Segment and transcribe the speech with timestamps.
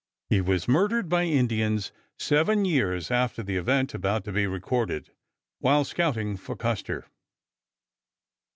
[0.31, 5.11] He was murdered by Indians seven years after the event about to be recorded,
[5.59, 7.05] while scouting for Custer.